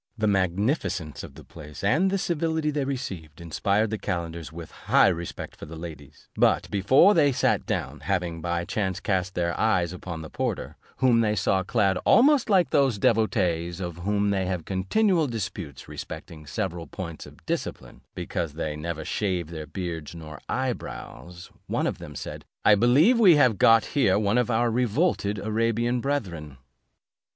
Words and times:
The 0.17 0.25
magnificence 0.25 1.21
of 1.23 1.35
the 1.35 1.43
place, 1.43 1.83
and 1.83 2.09
the 2.09 2.17
civility 2.17 2.71
they 2.71 2.85
received, 2.85 3.39
inspired 3.39 3.91
the 3.91 3.99
calenders 3.99 4.51
with 4.51 4.71
high 4.71 5.09
respect 5.09 5.55
for 5.55 5.67
the 5.67 5.75
ladies: 5.75 6.27
but, 6.35 6.67
before 6.71 7.13
they 7.13 7.31
sat 7.31 7.67
down, 7.67 7.99
having 7.99 8.41
by 8.41 8.65
chance 8.65 8.99
cast 8.99 9.35
their 9.35 9.55
eyes 9.59 9.93
upon 9.93 10.23
the 10.23 10.29
porter, 10.31 10.75
whom 10.97 11.21
they 11.21 11.35
saw 11.35 11.61
clad 11.61 11.97
almost 12.03 12.49
like 12.49 12.71
those 12.71 12.97
devotees 12.97 13.79
with 13.79 13.99
whom 13.99 14.31
they 14.31 14.47
have 14.47 14.65
continual 14.65 15.27
disputes 15.27 15.87
respecting 15.87 16.47
several 16.47 16.87
points 16.87 17.27
of 17.27 17.45
discipline, 17.45 18.01
because 18.15 18.53
they 18.53 18.75
never 18.75 19.05
shave 19.05 19.51
their 19.51 19.67
beards 19.67 20.15
nor 20.15 20.39
eye 20.49 20.73
brows; 20.73 21.51
one 21.67 21.85
of 21.85 21.99
them 21.99 22.15
said, 22.15 22.43
"I 22.65 22.73
believe 22.73 23.19
we 23.19 23.35
have 23.35 23.59
got 23.59 23.85
here 23.85 24.17
one 24.17 24.39
of 24.39 24.49
our 24.49 24.71
revolted 24.71 25.37
Arabian 25.37 26.01
brethren." 26.01 26.57